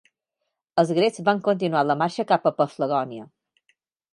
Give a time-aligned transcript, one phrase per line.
[0.83, 3.29] Els grecs van continuar la marxa cap a Paflagònia.